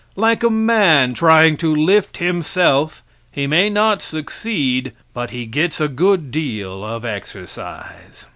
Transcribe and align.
Like 0.15 0.41
a 0.41 0.49
man 0.49 1.13
trying 1.13 1.57
to 1.57 1.75
lift 1.75 2.17
himself, 2.17 3.03
he 3.31 3.45
may 3.45 3.69
not 3.69 4.01
succeed, 4.01 4.93
but 5.13 5.29
he 5.29 5.45
gets 5.45 5.79
a 5.79 5.87
good 5.87 6.31
deal 6.31 6.83
of 6.83 7.05
exercise. 7.05 8.25